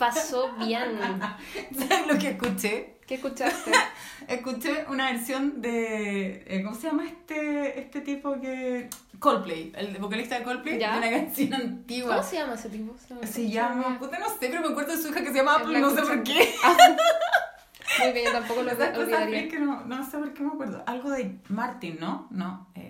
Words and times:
pasó 0.00 0.50
bien. 0.58 0.98
¿Sabes 1.78 2.06
lo 2.08 2.18
que 2.18 2.30
escuché? 2.30 2.96
¿Qué 3.06 3.14
escuchaste? 3.16 3.72
Escuché 4.28 4.84
una 4.88 5.10
versión 5.10 5.60
de. 5.60 6.44
eh, 6.46 6.62
¿Cómo 6.64 6.76
se 6.76 6.86
llama 6.88 7.04
este, 7.06 7.80
este 7.80 8.00
tipo 8.00 8.40
que. 8.40 8.88
Coldplay, 9.18 9.72
el 9.76 9.98
vocalista 9.98 10.38
de 10.38 10.44
Coldplay, 10.44 10.78
Ya. 10.78 10.92
de 10.92 10.98
una 10.98 11.10
canción 11.10 11.52
antigua. 11.52 12.16
¿Cómo 12.16 12.26
se 12.28 12.36
llama 12.36 12.54
ese 12.54 12.68
tipo? 12.70 12.94
Se 13.24 13.48
llama. 13.50 13.98
Puta, 13.98 14.18
no 14.18 14.28
sé, 14.28 14.36
pero 14.40 14.60
me 14.62 14.68
acuerdo 14.68 14.92
de 14.96 15.02
su 15.02 15.08
hija 15.08 15.20
que 15.22 15.28
se 15.28 15.34
llama 15.34 15.56
Apple, 15.56 15.78
no 15.78 15.90
sé 15.90 16.02
por 16.02 16.22
qué. 16.22 16.54
Muy 17.98 18.12
bien, 18.12 18.26
yo 18.26 18.32
tampoco 18.32 18.62
lo 18.62 18.70
olvidaría. 18.70 19.48
que 19.48 19.58
no, 19.58 19.84
no 19.84 20.08
sé 20.08 20.16
por 20.18 20.32
qué 20.32 20.42
me 20.42 20.48
acuerdo. 20.50 20.82
Algo 20.86 21.10
de 21.10 21.38
Martin, 21.48 21.98
¿no? 22.00 22.28
No. 22.30 22.68
Eh, 22.76 22.89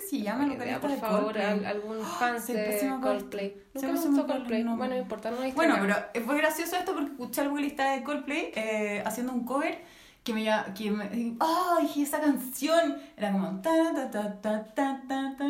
que 0.00 0.06
se 0.08 0.22
llaman 0.22 0.48
los 0.48 0.78
por 0.78 0.90
de 0.90 0.96
favor, 0.96 1.38
algún 1.38 2.04
fan 2.04 2.36
oh, 2.36 2.52
de 2.52 2.98
Coldplay. 3.00 3.62
Nunca 3.74 3.88
me 3.88 4.00
gustó 4.00 4.26
Coldplay. 4.26 4.64
No. 4.64 4.76
Bueno, 4.76 4.96
importa, 4.96 5.30
no 5.30 5.36
Bueno, 5.52 5.76
pero 5.80 6.24
fue 6.24 6.36
gracioso 6.38 6.76
esto 6.76 6.94
porque 6.94 7.10
escuché 7.10 7.40
al 7.42 7.54
lista 7.54 7.92
de 7.92 8.02
Coldplay 8.02 8.52
eh, 8.54 9.02
haciendo 9.04 9.32
un 9.32 9.44
cover 9.44 9.78
que 10.24 10.34
me 10.34 10.44
que 10.76 10.90
me 10.90 11.36
oh, 11.40 11.78
esa 11.96 12.20
canción 12.20 13.00
era 13.16 13.32
como 13.32 13.60
ta 13.62 13.70
ta 13.94 14.10
ta 14.10 14.40
ta 14.40 14.64
ta 14.74 15.00
ta 15.08 15.34
ta 15.38 15.44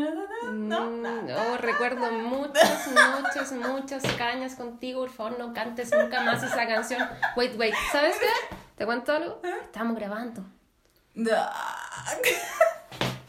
no 0.53 0.91
no 0.91 1.57
recuerdo 1.59 2.13
muchas 2.13 2.89
muchas 3.19 3.53
muchas 3.53 4.03
cañas 4.15 4.55
contigo 4.55 5.01
por 5.01 5.11
favor 5.11 5.39
no 5.41 5.53
cantes 5.53 5.91
nunca 5.93 6.23
más 6.23 6.41
esa 6.45 6.69
canción 6.69 7.03
wait 7.37 7.59
wait 7.59 7.75
sabes 7.91 8.17
qué 8.21 8.57
te 8.77 8.87
cuento 8.87 9.13
algo 9.13 9.41
estábamos 9.65 9.97
grabando 9.97 10.45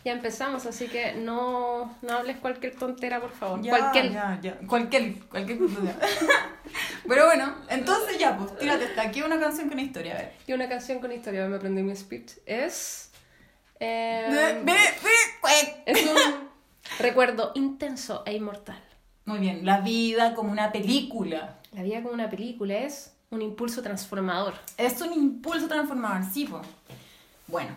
ya 0.04 0.14
empezamos, 0.14 0.66
así 0.66 0.88
que 0.88 1.14
no, 1.14 1.96
no 2.02 2.14
hables 2.14 2.38
cualquier 2.38 2.76
tontera, 2.76 3.22
por 3.22 3.32
favor. 3.32 3.62
Ya, 3.62 3.78
cualquier. 3.78 4.12
ya, 4.12 4.40
ya. 4.42 4.58
Cualquier, 4.68 5.20
cualquier. 5.26 5.60
Pero 7.08 7.26
bueno, 7.26 7.56
entonces 7.70 8.18
ya, 8.18 8.36
pues 8.38 8.58
tírate 8.58 8.86
esta. 8.86 9.04
Aquí 9.04 9.22
una 9.22 9.40
canción 9.40 9.70
con 9.70 9.80
historia, 9.80 10.14
a 10.14 10.18
ver. 10.18 10.34
Y 10.48 10.54
una 10.54 10.68
canción 10.68 11.00
con 11.00 11.12
historia, 11.12 11.48
me 11.48 11.58
aprendí 11.58 11.84
mi 11.84 11.96
speech. 11.96 12.32
Es. 12.46 13.12
eh, 13.80 14.62
ve, 14.64 14.76
es 15.86 16.04
un 16.08 16.50
recuerdo 17.00 17.52
intenso 17.56 18.24
e 18.26 18.34
inmortal. 18.34 18.82
Muy 19.26 19.40
bien, 19.40 19.66
la 19.66 19.82
vida 19.82 20.34
como 20.34 20.52
una 20.52 20.72
película. 20.72 21.60
La 21.74 21.84
vida 21.84 22.02
como 22.02 22.14
una 22.14 22.30
película 22.30 22.74
es 22.80 23.14
un 23.30 23.42
impulso 23.42 23.82
transformador. 23.82 24.54
Es 24.78 25.00
un 25.02 25.14
impulso 25.14 25.68
transformador, 25.68 26.24
sí, 26.32 26.46
pues. 26.46 26.64
Bueno, 27.48 27.70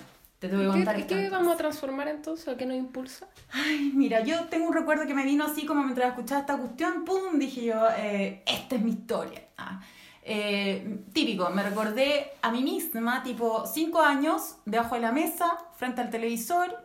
te 0.48 0.56
voy 0.56 0.66
a 0.66 0.68
contar 0.70 0.96
¿Qué, 0.96 1.06
qué 1.06 1.30
vamos 1.30 1.54
a 1.54 1.56
transformar 1.56 2.08
entonces? 2.08 2.48
¿O 2.48 2.56
qué 2.56 2.66
nos 2.66 2.76
impulsa? 2.76 3.26
Ay, 3.52 3.92
mira, 3.94 4.20
yo 4.20 4.44
tengo 4.44 4.68
un 4.68 4.74
recuerdo 4.74 5.06
que 5.06 5.14
me 5.14 5.24
vino 5.24 5.44
así 5.44 5.66
como 5.66 5.82
mientras 5.82 6.08
escuchaba 6.08 6.40
esta 6.40 6.56
cuestión, 6.56 7.04
pum, 7.04 7.38
dije 7.38 7.64
yo, 7.64 7.86
eh, 7.96 8.42
esta 8.46 8.76
es 8.76 8.82
mi 8.82 8.90
historia. 8.92 9.42
Ah, 9.56 9.80
eh, 10.22 11.00
típico, 11.12 11.50
me 11.50 11.62
recordé 11.62 12.32
a 12.40 12.50
mí 12.50 12.62
misma, 12.62 13.22
tipo, 13.22 13.66
cinco 13.66 14.00
años, 14.00 14.56
debajo 14.64 14.94
de 14.94 15.02
la 15.02 15.12
mesa, 15.12 15.58
frente 15.76 16.00
al 16.00 16.10
televisor, 16.10 16.84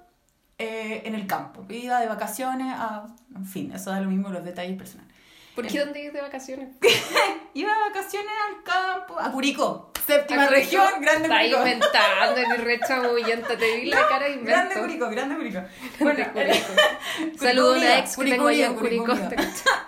eh, 0.57 1.03
en 1.05 1.15
el 1.15 1.25
campo. 1.25 1.65
Iba 1.69 2.01
de 2.01 2.07
vacaciones 2.07 2.73
a... 2.77 3.05
En 3.33 3.45
fin, 3.45 3.71
eso 3.71 3.91
da 3.91 4.01
lo 4.01 4.09
mismo 4.09 4.27
los 4.29 4.43
detalles 4.43 4.77
personales. 4.77 5.15
¿Por 5.55 5.67
qué 5.67 5.79
dónde 5.79 6.01
ibas 6.01 6.13
de 6.13 6.21
vacaciones? 6.21 6.75
Iba 7.53 7.73
de 7.73 7.79
vacaciones 7.89 8.31
al 8.47 8.63
campo, 8.63 9.19
a 9.19 9.31
Curicó, 9.31 9.91
séptima 10.09 10.47
región, 10.47 10.87
grande 11.01 11.27
Está 11.27 11.37
Curicó. 11.39 11.57
inventando, 11.59 12.37
eres 12.41 12.63
re 12.63 12.79
chamullenta, 12.87 13.57
te 13.57 13.77
vi 13.77 13.85
la 13.89 14.07
cara 14.07 14.27
y 14.29 14.37
Grande 14.39 14.75
invento. 14.75 14.81
Curicó, 14.81 15.09
grande 15.09 15.35
Curicó. 15.35 15.59
Bueno, 15.99 16.25
Curicó. 16.33 17.37
Saludo 17.39 17.73
a 17.73 17.77
una 17.77 17.99
ex 17.99 18.17
que 18.17 18.23
tengo 18.25 18.47
allá 18.47 18.65
en 18.67 18.75
Curicó. 18.75 19.13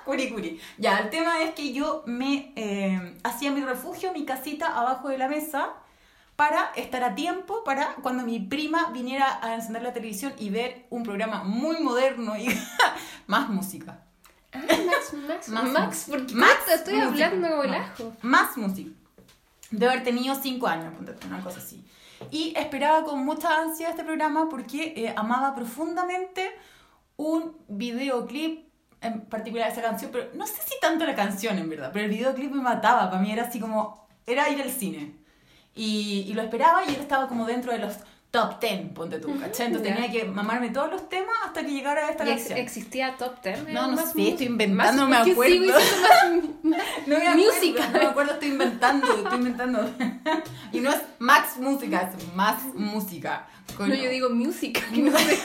Curi, 0.06 0.30
curi. 0.30 0.62
Ya, 0.78 1.00
el 1.00 1.10
tema 1.10 1.42
es 1.44 1.52
que 1.52 1.74
yo 1.74 2.04
me 2.06 2.54
eh, 2.56 3.16
hacía 3.24 3.52
mi 3.52 3.62
refugio, 3.62 4.14
mi 4.14 4.26
casita 4.26 4.68
abajo 4.68 5.10
de 5.10 5.18
la 5.18 5.28
mesa 5.28 5.70
para 6.36 6.72
estar 6.76 7.04
a 7.04 7.14
tiempo 7.14 7.64
para 7.64 7.94
cuando 8.02 8.24
mi 8.24 8.40
prima 8.40 8.90
viniera 8.92 9.40
a 9.44 9.54
encender 9.56 9.84
la 9.84 9.94
televisión 9.94 10.34
y 10.40 10.50
ver 10.50 10.86
un 10.90 11.04
programa 11.04 11.44
muy 11.44 11.80
moderno 11.82 12.36
y 12.38 12.48
más 13.28 13.50
música. 13.50 14.00
Ah, 14.54 14.60
Max, 14.68 15.14
Max, 15.14 15.50
Más 15.50 15.64
Max, 15.72 16.08
música. 16.08 16.18
¿por 16.18 16.28
qué 16.28 16.34
Más 16.36 16.66
te 16.66 16.74
estoy 16.74 16.94
música. 16.96 17.26
hablando 17.28 17.50
como 17.50 17.64
el 17.64 17.72
No, 17.72 17.78
ajo? 17.78 18.14
Más 18.22 18.58
música. 18.58 18.92
De 19.72 19.88
haber 19.88 20.04
tenido 20.04 20.36
cinco 20.36 20.68
años, 20.68 20.94
una 21.26 21.42
cosa 21.42 21.60
así. 21.60 21.86
Y 22.30 22.54
esperaba 22.56 23.04
con 23.04 23.26
mucha 23.26 23.62
ansia 23.62 23.90
este 23.90 24.04
programa 24.04 24.48
porque 24.50 24.94
eh, 24.96 25.14
amaba 25.16 25.56
profundamente 25.56 26.52
un 27.18 27.56
videoclip, 27.68 28.68
en 29.02 29.22
particular 29.22 29.72
esa 29.72 29.82
canción, 29.82 30.12
pero 30.12 30.30
no 30.36 30.46
sé 30.46 30.62
si 30.62 30.80
tanto 30.80 31.06
la 31.06 31.16
canción 31.16 31.58
en 31.58 31.70
verdad, 31.70 31.90
pero 31.92 32.06
el 32.06 32.12
videoclip 32.12 32.52
me 32.52 32.62
mataba, 32.62 33.10
para 33.10 33.22
mí 33.22 33.32
era 33.32 33.44
así 33.44 33.60
como, 33.60 34.08
era 34.28 34.50
ir 34.50 34.62
al 34.62 34.70
cine. 34.70 35.16
Y, 35.74 36.26
y 36.28 36.34
lo 36.34 36.42
esperaba 36.42 36.84
y 36.86 36.90
él 36.90 37.00
estaba 37.00 37.28
como 37.28 37.46
dentro 37.46 37.72
de 37.72 37.80
los 37.80 37.98
top 38.32 38.60
10, 38.62 38.94
ponte 38.94 39.20
tú, 39.20 39.38
¿cachai? 39.40 39.68
Entonces 39.68 39.94
tenía 39.94 40.10
que 40.12 40.24
mamarme 40.26 40.70
todos 40.70 40.90
los 40.90 41.10
temas 41.10 41.36
hasta 41.46 41.66
que 41.66 41.72
llegara 41.72 42.10
esta 42.10 42.24
¿Y 42.26 42.30
ex- 42.30 42.40
canción. 42.40 42.60
existía 42.60 43.18
Top 43.18 43.42
10? 43.44 43.68
No, 43.70 43.88
no 43.88 43.96
Más 43.98 44.14
sé, 44.14 44.20
mu- 44.20 44.28
estoy 44.30 44.46
inventando, 44.48 44.84
más- 44.84 44.96
no 44.96 45.08
me 45.08 45.16
¿por 45.18 45.26
qué 45.26 45.32
acuerdo. 45.34 45.54
sigo 45.54 45.78
diciendo 45.78 46.58
más- 46.64 46.64
más 46.64 47.08
No 47.08 47.18
me 47.18 47.28
acuerdo, 47.28 47.46
música? 47.54 47.88
No 47.90 48.00
me 48.00 48.06
acuerdo, 48.06 48.34
estoy 48.34 48.50
inventando, 48.50 49.14
estoy 49.14 49.38
inventando. 49.38 49.90
Y 50.74 50.80
no 50.80 50.90
es 50.92 51.00
Max 51.20 51.58
Música, 51.58 52.10
es 52.18 52.34
más 52.34 52.64
música. 52.74 53.46
Con- 53.76 53.90
No, 53.90 53.96
yo 53.96 54.10
digo 54.10 54.30
música, 54.30 54.80
no 54.94 55.18
sé, 55.18 55.40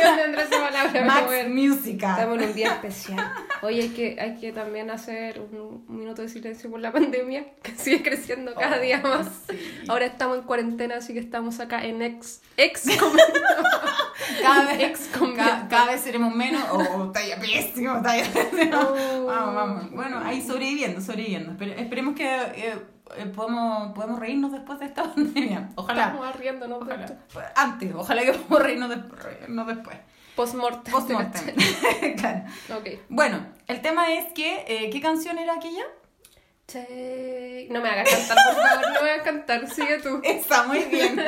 palabra. 0.00 0.88
pero 0.92 1.06
Max 1.06 1.26
bueno. 1.26 1.54
Música. 1.54 2.10
Estamos 2.12 2.38
en 2.42 2.48
un 2.48 2.54
día 2.54 2.72
especial. 2.74 3.32
Oye, 3.62 3.82
hay 3.82 3.88
que, 3.90 4.16
hay 4.20 4.36
que 4.36 4.52
también 4.52 4.90
hacer 4.90 5.40
un, 5.40 5.82
un 5.88 5.96
minuto 5.98 6.22
de 6.22 6.28
silencio 6.28 6.70
por 6.70 6.80
la 6.80 6.92
pandemia, 6.92 7.46
que 7.62 7.74
sigue 7.76 8.02
creciendo 8.02 8.54
cada 8.54 8.76
Oh, 8.76 8.80
día 8.80 9.00
más. 9.00 9.26
sí. 9.48 9.58
Ahora 9.88 10.06
estamos 10.06 10.38
en 10.38 10.44
cuarentena, 10.44 10.96
así 10.96 11.12
que 11.14 11.20
estamos 11.20 11.60
acá 11.60 11.84
en 11.84 12.02
ex, 12.02 12.42
ex 12.56 12.84
Cada 14.42 14.66
vez, 14.72 14.80
ex 14.80 15.08
cada, 15.36 15.68
cada 15.68 15.86
vez 15.92 16.00
seremos 16.00 16.34
menos. 16.34 16.62
Oh, 16.70 17.10
talla 17.12 17.38
pésimo, 17.38 18.00
talla 18.02 18.24
pésimo. 18.32 18.78
Oh. 18.78 19.24
Vamos, 19.26 19.54
vamos. 19.54 19.90
Bueno, 19.92 20.20
ahí 20.24 20.40
sobreviviendo, 20.42 21.00
sobreviviendo. 21.00 21.52
Espere- 21.52 21.78
esperemos 21.80 22.14
que 22.14 22.24
eh, 22.34 22.74
eh, 23.16 23.26
podamos, 23.26 23.92
podamos 23.94 24.18
reírnos 24.20 24.52
después 24.52 24.78
de 24.78 24.86
esta 24.86 25.02
pandemia. 25.14 25.68
Ojalá. 25.76 26.06
Estamos 26.06 26.36
riéndonos 26.36 26.78
de 26.80 26.84
Ojalá. 26.94 27.04
esto. 27.04 27.40
Antes, 27.56 27.94
ojalá 27.94 28.22
que 28.22 28.32
podamos 28.32 28.62
reírnos, 28.62 28.88
de- 28.90 29.16
reírnos 29.16 29.66
después. 29.66 29.96
Post-mortem. 30.36 30.92
Post-mortem. 30.92 31.54
claro. 32.16 32.42
Ok. 32.76 32.88
Bueno, 33.08 33.46
el 33.68 33.80
tema 33.82 34.12
es 34.12 34.32
que, 34.32 34.64
eh, 34.66 34.90
¿qué 34.90 35.00
canción 35.00 35.38
era 35.38 35.54
aquella? 35.54 35.84
Che- 36.66 37.68
No 37.70 37.80
me 37.80 37.88
hagas 37.90 38.08
cantar, 38.10 38.36
por 38.46 38.62
favor, 38.62 38.92
no 38.94 39.02
me 39.02 39.10
hagas 39.10 39.24
cantar, 39.24 39.68
sigue 39.70 39.98
tú. 39.98 40.20
Está 40.24 40.64
muy 40.64 40.80
bien. 40.86 41.20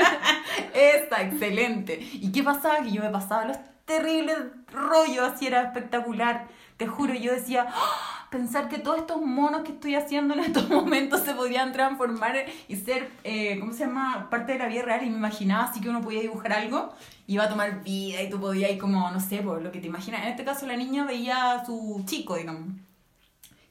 Está 0.75 1.23
excelente. 1.23 1.99
¿Y 2.01 2.33
qué 2.33 2.43
pasaba? 2.43 2.81
Que 2.83 2.91
yo 2.91 3.03
me 3.03 3.11
pasaba 3.11 3.45
los 3.45 3.59
terribles 3.85 4.37
rollos, 4.73 5.33
así 5.35 5.47
era 5.47 5.63
espectacular. 5.63 6.49
Te 6.79 6.87
juro, 6.87 7.15
yo 7.15 7.33
decía, 7.33 7.67
"Ah, 7.69 8.16
pensar 8.31 8.69
que 8.69 8.79
todos 8.79 8.99
estos 8.99 9.21
monos 9.21 9.63
que 9.63 9.73
estoy 9.73 9.95
haciendo 9.95 10.35
en 10.35 10.41
estos 10.41 10.69
momentos 10.71 11.21
se 11.21 11.35
podrían 11.35 11.73
transformar 11.73 12.37
y 12.69 12.77
ser, 12.77 13.11
eh, 13.25 13.59
¿cómo 13.61 13.73
se 13.73 13.81
llama? 13.81 14.29
Parte 14.31 14.53
de 14.53 14.59
la 14.59 14.67
vida 14.67 14.83
real. 14.83 15.05
Y 15.05 15.11
me 15.11 15.17
imaginaba 15.17 15.65
así 15.65 15.81
que 15.81 15.89
uno 15.89 16.01
podía 16.01 16.21
dibujar 16.21 16.53
algo 16.53 16.93
y 17.27 17.35
iba 17.35 17.45
a 17.45 17.49
tomar 17.49 17.83
vida 17.83 18.23
y 18.23 18.31
tú 18.31 18.41
podías 18.41 18.71
ir 18.71 18.79
como, 18.79 19.11
no 19.11 19.21
sé, 19.21 19.39
por 19.39 19.63
lo 19.63 19.73
que 19.73 19.81
te 19.81 19.87
imaginas. 19.87 20.23
En 20.23 20.29
este 20.29 20.45
caso 20.45 20.67
la 20.67 20.77
niña 20.77 21.05
veía 21.05 21.53
a 21.53 21.65
su 21.67 22.03
chico, 22.07 22.37
digamos. 22.37 22.71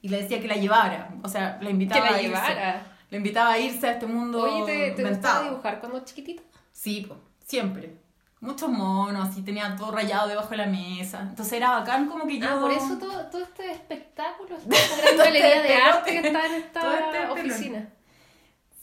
Y 0.02 0.10
le 0.10 0.22
decía 0.22 0.40
que 0.40 0.48
la 0.48 0.56
llevara, 0.56 1.10
o 1.24 1.28
sea, 1.30 1.58
la 1.62 1.66
Que 1.66 1.70
invitaba 1.72 2.12
la 2.12 2.18
a 2.18 2.22
irse. 2.22 2.28
llevara. 2.28 2.88
Le 3.10 3.18
invitaba 3.18 3.52
a 3.54 3.60
irse 3.60 3.88
a 3.88 3.92
este 3.94 4.06
mundo 4.08 4.42
Oye, 4.42 4.92
¿te, 4.94 5.04
te 5.04 5.10
gustaba 5.10 5.44
dibujar 5.44 5.80
cuando 5.80 6.04
chiquitita? 6.04 6.44
Sí, 6.72 7.06
po, 7.08 7.18
siempre. 7.46 7.96
Muchos 8.42 8.70
monos, 8.70 9.36
y 9.38 9.42
tenía 9.42 9.76
todo 9.76 9.92
rayado 9.92 10.28
debajo 10.28 10.50
de 10.50 10.58
la 10.58 10.66
mesa. 10.68 11.22
Entonces 11.22 11.54
era 11.54 11.72
bacán 11.72 12.08
como 12.08 12.28
que 12.28 12.38
yo... 12.38 12.48
Ah, 12.50 12.60
por 12.60 12.72
eso 12.72 12.98
todo, 13.00 13.26
todo 13.28 13.42
este 13.42 13.72
espectáculo, 13.72 14.58
esta 14.70 15.02
gran 15.02 15.18
galería 15.18 15.62
de 15.62 15.76
arte 15.76 16.12
que 16.12 16.28
está 16.28 16.46
en 16.46 16.54
esta 16.54 17.00
este 17.00 17.32
oficina. 17.32 17.90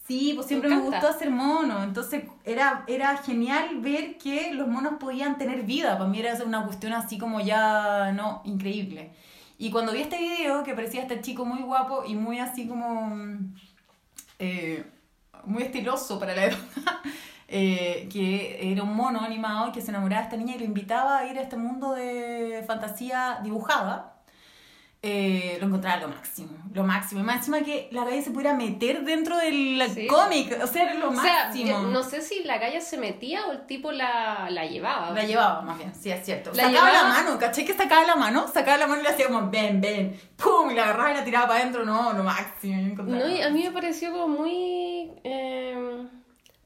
Sí, 0.07 0.33
pues 0.35 0.49
siempre 0.49 0.69
Me 0.69 0.81
gustó 0.81 1.07
hacer 1.07 1.31
monos. 1.31 1.85
Entonces 1.85 2.25
era, 2.45 2.85
era 2.87 3.17
genial 3.19 3.79
ver 3.81 4.19
que 4.19 4.53
los 4.53 4.67
monos 4.67 4.95
podían 4.99 5.39
tener 5.39 5.63
vida. 5.63 5.97
Para 5.97 6.11
mí 6.11 6.19
era 6.19 6.35
una 6.45 6.65
cuestión 6.65 6.93
así 6.93 7.19
como 7.19 7.41
ya, 7.41 8.13
no, 8.13 8.43
increíble. 8.45 9.13
Y 9.59 9.71
cuando 9.71 9.93
vi 9.93 10.01
este 10.01 10.19
video 10.19 10.65
que 10.65 10.75
parecía 10.75 11.03
este 11.03 11.21
chico 11.21 11.45
muy 11.45 11.63
guapo 11.63 12.05
y 12.07 12.15
muy 12.15 12.41
así 12.41 12.67
como... 12.67 13.07
mm, 13.15 13.55
eh, 14.39 14.85
muy 15.45 15.63
estiloso 15.63 16.19
para 16.19 16.35
la 16.35 16.47
época, 16.47 17.03
eh, 17.55 18.09
que 18.11 18.73
era 18.73 18.83
un 18.83 18.97
mono 18.97 19.21
animado 19.21 19.71
que 19.73 19.81
se 19.83 19.91
enamoraba 19.91 20.23
de 20.23 20.29
esta 20.29 20.37
niña 20.39 20.55
y 20.57 20.59
lo 20.61 20.65
invitaba 20.65 21.19
a 21.19 21.27
ir 21.27 21.39
a 21.39 21.43
este 21.43 21.57
mundo 21.57 21.93
de 21.93 22.65
fantasía 22.67 23.41
dibujada. 23.43 24.09
eh, 25.05 25.57
lo 25.61 25.67
encontraba 25.67 25.97
lo 26.01 26.07
máximo, 26.07 26.53
lo 26.73 26.85
máximo. 26.85 27.21
Y 27.23 27.25
más 27.25 27.39
encima 27.39 27.61
que 27.63 27.89
la 27.91 28.05
calle 28.05 28.23
se 28.23 28.31
pudiera 28.31 28.55
meter 28.55 29.03
dentro 29.03 29.37
del 29.37 29.83
Sí. 29.93 30.07
cómic, 30.07 30.57
o 30.63 30.67
sea, 30.69 30.85
era 30.85 30.95
lo 30.95 31.09
O 31.11 31.13
sea, 31.17 31.47
máximo. 31.47 31.67
yo 31.73 31.83
no 31.89 32.05
sé 32.05 32.23
si 32.23 32.45
la 32.45 32.59
galla 32.59 32.81
se 32.81 32.99
metía 32.99 33.45
o 33.49 33.51
el 33.51 33.67
tipo 33.67 33.91
la, 33.91 34.47
la 34.49 34.65
llevaba. 34.65 35.11
La 35.11 35.25
llevaba, 35.25 35.61
más 35.63 35.77
bien, 35.79 35.93
sí, 35.93 36.09
es 36.13 36.25
cierto. 36.25 36.53
La 36.55 36.67
sacaba 36.69 36.89
llevaba- 36.93 37.03
la 37.09 37.15
mano, 37.25 37.37
¿cachai? 37.37 37.65
Que 37.65 37.75
sacaba 37.75 38.05
la 38.07 38.15
mano, 38.15 38.47
sacaba 38.47 38.79
la 38.79 38.87
mano 38.87 39.01
y 39.01 39.03
le 39.03 39.11
hacía 39.11 39.27
como, 39.27 39.51
ven, 39.51 39.81
ven, 39.81 40.17
pum, 40.37 40.71
y 40.71 40.75
la 40.75 40.85
agarraba 40.85 41.11
y 41.11 41.15
la 41.15 41.25
tiraba 41.25 41.49
para 41.49 41.61
adentro, 41.63 41.85
no, 41.85 42.13
lo 42.13 42.23
máximo. 42.23 42.95
No, 43.03 43.29
y 43.29 43.43
a 43.43 43.51
mí 43.51 43.65
me 43.65 43.73
pareció 43.73 44.13
como 44.13 44.29
muy 44.29 45.11
eh, 45.25 46.07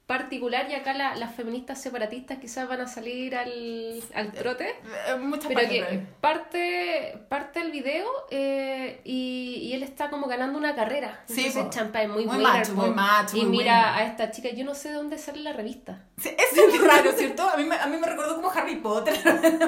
particular 0.06 0.66
y 0.70 0.74
acá 0.74 0.92
la- 0.94 1.16
las 1.16 1.34
feministas 1.34 1.80
separatistas 1.80 2.38
quizás 2.38 2.68
van 2.68 2.80
a 2.80 2.86
salir 2.86 3.34
al, 3.34 4.00
al 4.14 4.32
trote. 4.32 4.68
Eh, 5.08 5.16
Muchas 5.18 5.48
Pero 5.48 5.68
que 5.68 6.00
parte, 6.20 7.18
parte 7.28 7.60
el 7.60 7.72
video 7.72 8.06
eh, 8.30 9.00
y, 9.04 9.58
y 9.64 9.72
él 9.72 9.82
está 9.82 10.08
como 10.08 10.28
ganando 10.28 10.58
una 10.58 10.74
carrera. 10.76 11.22
Sí, 11.26 11.46
Entonces. 11.46 11.70
Champa 11.70 12.02
es 12.02 12.08
muy, 12.08 12.24
Muy 12.24 12.36
winner, 12.36 12.52
macho, 12.52 12.74
muy 12.74 12.90
macho, 12.90 13.36
Y 13.36 13.40
muy 13.46 13.58
mira 13.58 13.74
winner. 13.94 14.02
a 14.02 14.04
esta 14.06 14.30
chica, 14.30 14.48
yo 14.50 14.64
no 14.64 14.74
sé 14.76 14.90
de 14.90 14.94
dónde 14.94 15.18
sale 15.18 15.40
la 15.40 15.52
revista. 15.52 16.00
Sí, 16.18 16.30
es 16.38 16.80
raro, 16.80 17.12
¿cierto? 17.12 17.42
A 17.48 17.56
mí, 17.56 17.64
me, 17.64 17.74
a 17.76 17.86
mí 17.88 17.96
me 17.98 18.06
recordó 18.06 18.36
como 18.36 18.50
Harry 18.50 18.76
Potter, 18.76 19.14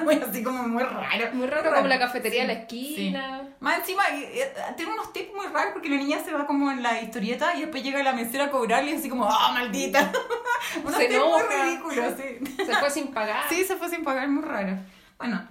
muy 0.04 0.14
así 0.14 0.42
como 0.44 0.62
muy 0.62 0.82
raro. 0.84 1.30
Muy 1.34 1.46
raro, 1.48 1.74
como 1.74 1.88
la 1.88 1.98
cafetería 1.98 2.42
Sí, 2.42 2.46
de 2.48 2.54
la 2.54 2.60
esquina. 2.60 3.40
sí. 3.42 3.54
Más 3.60 3.78
encima, 3.80 4.04
eh, 4.12 4.30
eh, 4.42 4.52
tiene 4.76 4.92
unos 4.92 5.12
tips 5.12 5.34
muy 5.34 5.46
raros 5.48 5.72
porque 5.72 5.88
la 5.88 5.96
niña 5.96 6.20
se 6.24 6.32
va 6.32 6.46
como 6.46 6.70
en 6.70 6.82
la 6.82 7.02
historieta 7.02 7.54
y 7.56 7.62
después 7.62 7.82
llega 7.82 8.00
la 8.04 8.12
mesera 8.12 8.44
a 8.44 8.50
cobrarle 8.50 8.92
y 8.92 8.94
así 8.94 9.08
como, 9.08 9.26
¡ah, 9.28 9.50
maldita! 9.52 10.12
unos 10.84 10.94
Se 10.96 11.14
enoja. 11.14 11.64
ridículos, 11.64 12.14
sí. 12.16 12.56
Se 12.66 12.74
fue 12.76 12.90
sin 12.90 13.08
pagar. 13.08 13.44
Sí, 13.48 13.64
se 13.64 13.76
fue 13.76 13.88
sin 13.88 14.04
pagar, 14.04 14.28
muy 14.28 14.42
raro. 14.42 14.76
Bueno, 15.18 15.46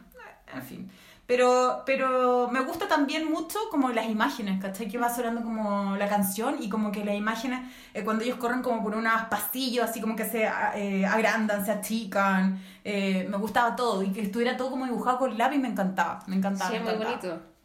en 0.53 0.61
fin. 0.63 0.91
Pero, 1.25 1.83
pero 1.85 2.47
me 2.49 2.61
gusta 2.61 2.87
también 2.87 3.29
mucho 3.29 3.59
como 3.69 3.89
las 3.89 4.05
imágenes, 4.07 4.61
¿cachai? 4.61 4.87
Que 4.87 4.97
va 4.97 5.13
sonando 5.13 5.41
como 5.43 5.97
la 5.97 6.07
canción 6.07 6.55
y 6.61 6.69
como 6.69 6.89
que 6.89 7.03
las 7.03 7.15
imágenes, 7.15 7.69
eh, 7.93 8.05
cuando 8.05 8.23
ellos 8.23 8.37
corren 8.37 8.61
como 8.61 8.81
por 8.81 8.95
unos 8.95 9.23
pasillos, 9.23 9.89
así 9.89 9.99
como 9.99 10.15
que 10.15 10.23
se 10.23 10.49
eh, 10.75 11.05
agrandan, 11.05 11.65
se 11.65 11.71
achican, 11.73 12.61
eh, 12.85 13.27
me 13.29 13.35
gustaba 13.35 13.75
todo 13.75 14.03
y 14.03 14.13
que 14.13 14.21
estuviera 14.21 14.55
todo 14.55 14.69
como 14.69 14.85
dibujado 14.85 15.19
con 15.19 15.37
lápiz 15.37 15.57
me 15.57 15.67
encantaba, 15.67 16.23
me 16.27 16.37
encantaba. 16.37 16.71
Sí, 16.71 16.77
me 16.79 16.91
es 16.91 16.97
muy 16.97 17.05
encantaba. 17.05 17.33
bonito. 17.33 17.56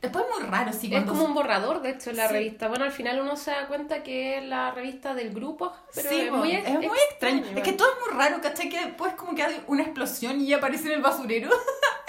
Después 0.00 0.24
muy 0.34 0.48
raro, 0.48 0.72
sí, 0.72 0.94
Es 0.94 1.04
como 1.04 1.24
un 1.26 1.34
borrador, 1.34 1.82
de 1.82 1.90
hecho, 1.90 2.10
la 2.12 2.26
Sí. 2.28 2.32
revista. 2.32 2.68
Bueno, 2.68 2.86
al 2.86 2.92
final 2.92 3.20
uno 3.20 3.36
se 3.36 3.50
da 3.50 3.66
cuenta 3.68 4.02
que 4.02 4.38
es 4.38 4.44
la 4.44 4.70
revista 4.70 5.14
del 5.14 5.30
grupo, 5.34 5.72
pero 5.94 6.08
sí, 6.08 6.20
es, 6.20 6.32
muy, 6.32 6.52
es 6.52 6.66
ex- 6.66 6.72
muy 6.88 6.98
extraño. 7.10 7.44
Es 7.54 7.62
que 7.62 7.72
todo 7.74 7.88
es 7.92 7.98
muy 8.08 8.18
raro, 8.18 8.40
¿cachai? 8.40 8.70
Que 8.70 8.80
después 8.86 9.12
como 9.12 9.34
que 9.34 9.42
hay 9.42 9.62
una 9.66 9.82
explosión 9.82 10.40
y 10.40 10.52
aparece 10.54 10.86
en 10.86 10.92
el 10.94 11.02
basurero. 11.02 11.50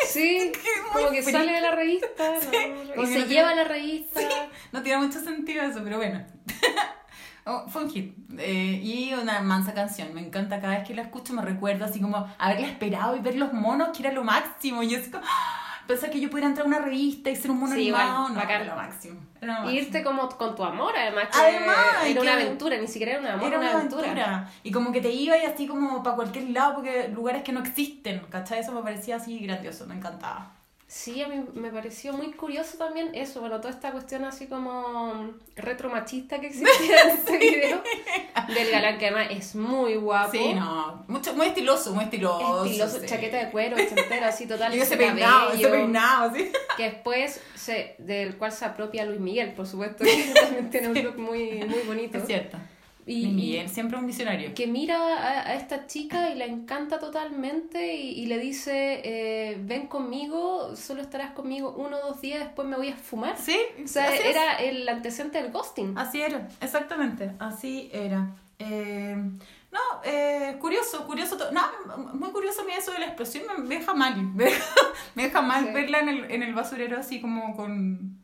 Sí, 0.03 0.51
muy 0.93 1.03
como 1.03 1.11
que 1.13 1.21
sale 1.23 1.53
de 1.53 1.61
la 1.61 1.71
revista 1.71 2.07
¿no? 2.33 2.95
como 2.95 3.03
y 3.03 3.05
que 3.07 3.13
se 3.13 3.19
no 3.19 3.25
lleva 3.27 3.47
tiene- 3.49 3.55
la 3.55 3.63
revista. 3.63 4.19
No 4.73 4.81
tiene 4.81 4.97
mucho 5.05 5.19
sentido 5.21 5.63
eso, 5.63 5.79
pero 5.83 5.97
bueno. 5.97 6.25
Oh, 7.45 7.67
fue 7.69 7.83
un 7.85 7.89
hit. 7.89 8.15
Eh, 8.37 8.79
y 8.83 9.13
una 9.13 9.41
mansa 9.41 9.73
canción. 9.73 10.13
Me 10.13 10.21
encanta 10.21 10.59
cada 10.61 10.77
vez 10.77 10.87
que 10.87 10.93
la 10.93 11.01
escucho, 11.03 11.33
me 11.33 11.41
recuerda 11.41 11.85
así 11.85 11.99
como 11.99 12.27
haberla 12.37 12.67
esperado 12.67 13.15
y 13.15 13.19
ver 13.19 13.35
los 13.35 13.51
monos, 13.53 13.89
que 13.97 14.03
era 14.03 14.11
lo 14.13 14.23
máximo. 14.23 14.83
Y 14.83 14.93
así 14.93 15.09
como, 15.09 15.23
¡ah! 15.27 15.70
Pensar 15.91 16.09
que 16.09 16.19
yo 16.19 16.29
pudiera 16.29 16.47
entrar 16.47 16.65
a 16.65 16.67
una 16.67 16.79
revista 16.79 17.29
y 17.29 17.35
ser 17.35 17.51
un 17.51 17.59
mono 17.59 17.75
Sí, 17.75 17.87
igual, 17.87 18.01
animado. 18.01 18.29
no, 18.29 18.35
bacán. 18.35 18.61
era 18.61 18.75
lo 18.75 18.81
máximo. 18.81 19.19
Era 19.41 19.61
lo 19.63 19.71
Y 19.71 19.77
irte 19.77 20.03
como 20.03 20.29
con 20.29 20.55
tu 20.55 20.63
amor, 20.63 20.93
además. 20.97 21.27
Que 21.31 21.39
Además, 21.39 21.77
era 22.05 22.21
una 22.21 22.33
aventura, 22.33 22.77
ni 22.77 22.87
siquiera 22.87 23.11
era 23.13 23.21
un 23.21 23.27
amor, 23.27 23.47
Era 23.47 23.59
una 23.59 23.71
aventura. 23.71 24.49
Y 24.63 24.71
como 24.71 24.91
que 24.91 25.01
te 25.01 25.09
iba 25.11 25.37
y 25.37 25.45
así 25.45 25.67
como 25.67 26.01
para 26.03 26.15
cualquier 26.15 26.49
lado, 26.49 26.75
porque 26.75 27.09
lugares 27.09 27.43
que 27.43 27.51
no 27.51 27.59
existen, 27.61 28.21
¿cachai? 28.29 28.59
Eso 28.59 28.71
me 28.71 28.81
parecía 28.81 29.15
así 29.17 29.39
grandioso, 29.39 29.85
me 29.87 29.95
encantaba. 29.95 30.51
Sí, 30.91 31.21
a 31.21 31.29
mí 31.29 31.41
me 31.53 31.69
pareció 31.69 32.11
muy 32.11 32.33
curioso 32.33 32.77
también 32.77 33.15
eso, 33.15 33.39
bueno, 33.39 33.61
toda 33.61 33.73
esta 33.73 33.93
cuestión 33.93 34.25
así 34.25 34.47
como 34.47 35.31
retromachista 35.55 36.41
que 36.41 36.47
existía 36.47 37.03
en 37.03 37.09
este 37.17 37.37
video 37.37 37.81
del 38.53 38.69
galán, 38.69 38.97
que 38.97 39.07
además 39.07 39.27
es 39.31 39.55
muy 39.55 39.95
guapo. 39.95 40.33
Sí, 40.33 40.53
no. 40.53 41.05
Mucho, 41.07 41.33
muy 41.33 41.47
estiloso, 41.47 41.93
muy 41.93 42.03
estiloso. 42.03 42.65
Estiloso, 42.65 42.99
sí. 42.99 43.05
chaqueta 43.05 43.37
de 43.37 43.51
cuero, 43.51 43.77
ochentera, 43.81 44.27
así 44.27 44.45
total. 44.45 44.75
Y 44.75 44.81
ese 44.81 44.97
peinado, 44.97 45.53
ese 45.53 45.69
peinado, 45.69 46.35
sí. 46.35 46.51
Que 46.75 46.83
después, 46.83 47.39
se, 47.55 47.95
del 47.97 48.37
cual 48.37 48.51
se 48.51 48.65
apropia 48.65 49.05
Luis 49.05 49.21
Miguel, 49.21 49.53
por 49.53 49.67
supuesto, 49.67 50.03
que 50.03 50.33
también 50.35 50.69
tiene 50.69 50.89
un 50.89 51.01
look 51.01 51.17
muy, 51.17 51.63
muy 51.69 51.83
bonito. 51.87 52.17
Es 52.17 52.27
cierto. 52.27 52.57
Y, 53.07 53.27
Miguel, 53.27 53.67
siempre 53.67 53.97
un 53.97 54.05
visionario. 54.05 54.53
que 54.53 54.67
mira 54.67 54.97
a, 54.99 55.49
a 55.49 55.55
esta 55.55 55.87
chica 55.87 56.29
y 56.29 56.35
la 56.35 56.45
encanta 56.45 56.99
totalmente 56.99 57.95
y, 57.95 58.11
y 58.11 58.25
le 58.27 58.37
dice, 58.37 59.01
eh, 59.03 59.57
ven 59.63 59.87
conmigo, 59.87 60.75
solo 60.75 61.01
estarás 61.01 61.31
conmigo 61.31 61.73
uno 61.77 61.97
o 61.97 62.07
dos 62.09 62.21
días, 62.21 62.39
después 62.39 62.67
me 62.67 62.77
voy 62.77 62.89
a 62.89 62.95
fumar. 62.95 63.35
Sí, 63.37 63.57
O 63.83 63.87
sea, 63.87 64.07
así 64.09 64.17
es. 64.19 64.25
era 64.35 64.55
el 64.57 64.87
antecedente 64.87 65.41
del 65.41 65.51
ghosting. 65.51 65.97
Así 65.97 66.21
era, 66.21 66.47
exactamente, 66.61 67.31
así 67.39 67.89
era. 67.91 68.35
Eh, 68.59 69.15
no, 69.71 69.79
eh, 70.03 70.57
curioso, 70.59 71.07
curioso, 71.07 71.37
no, 71.51 71.61
muy 72.13 72.29
curioso 72.29 72.63
mí 72.65 72.73
eso 72.77 72.91
de 72.91 72.99
la 72.99 73.05
explosión, 73.07 73.45
me, 73.47 73.63
me 73.63 73.75
deja 73.79 73.93
mal, 73.95 74.21
me 74.35 74.43
deja, 74.45 74.65
me 75.15 75.23
deja 75.23 75.41
mal 75.41 75.65
Sí. 75.65 75.73
verla 75.73 75.99
en 76.01 76.09
el, 76.09 76.31
en 76.31 76.43
el 76.43 76.53
basurero 76.53 76.99
así 76.99 77.19
como 77.19 77.55
con... 77.55 78.20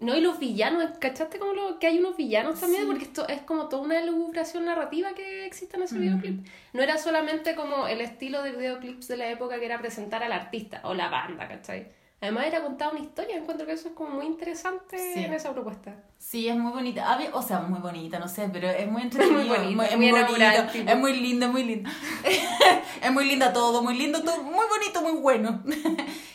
No, 0.00 0.16
y 0.16 0.20
los 0.22 0.38
villanos, 0.38 0.90
¿cachaste 0.98 1.38
como 1.38 1.52
lo, 1.52 1.78
que 1.78 1.86
hay 1.86 1.98
unos 1.98 2.16
villanos 2.16 2.58
también? 2.58 2.82
Sí. 2.84 2.88
Porque 2.88 3.04
esto 3.04 3.28
es 3.28 3.42
como 3.42 3.68
toda 3.68 3.82
una 3.82 3.98
elucubración 3.98 4.64
narrativa 4.64 5.12
que 5.14 5.44
existe 5.44 5.76
en 5.76 5.82
ese 5.82 5.96
Mm. 5.96 6.00
videoclip. 6.00 6.46
No 6.72 6.82
era 6.82 6.96
solamente 6.96 7.54
como 7.54 7.86
el 7.86 8.00
estilo 8.00 8.42
de 8.42 8.52
videoclips 8.52 9.08
de 9.08 9.16
la 9.18 9.28
época 9.30 9.58
que 9.58 9.66
era 9.66 9.78
presentar 9.78 10.22
al 10.22 10.32
artista 10.32 10.80
o 10.84 10.94
la 10.94 11.08
banda, 11.10 11.46
¿cachai? 11.48 11.88
Además 12.22 12.46
era 12.46 12.62
contar 12.62 12.90
una 12.92 13.00
historia, 13.00 13.36
encuentro 13.36 13.66
que 13.66 13.72
eso 13.72 13.88
es 13.88 13.94
como 13.94 14.10
muy 14.10 14.26
interesante 14.26 14.98
Sí. 14.98 15.24
en 15.24 15.32
esa 15.32 15.52
propuesta. 15.54 15.94
Sí, 16.18 16.48
es 16.48 16.56
muy 16.56 16.70
bonita, 16.72 17.10
A 17.10 17.16
ver, 17.16 17.30
o 17.32 17.40
sea, 17.40 17.60
muy 17.60 17.80
bonita, 17.80 18.18
no 18.18 18.28
sé, 18.28 18.48
pero 18.52 18.68
es 18.68 18.90
muy 18.90 19.02
entretenido, 19.02 19.38
Muy 19.38 19.48
bonita, 19.48 19.86
es 19.86 19.96
muy 19.96 20.10
bonito, 20.10 20.90
es 20.90 20.96
muy 20.98 21.12
linda, 21.20 21.48
muy 21.48 21.64
linda. 21.64 21.90
es 23.02 23.12
muy 23.12 23.24
linda 23.26 23.52
todo, 23.52 23.82
muy 23.82 23.96
lindo 23.96 24.22
todo, 24.22 24.42
muy 24.42 24.66
bonito, 24.66 25.00
muy 25.02 25.12
bueno. 25.20 25.62